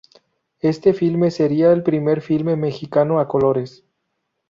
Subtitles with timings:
[0.63, 3.85] Este filme sería el primer filme mexicano a colores.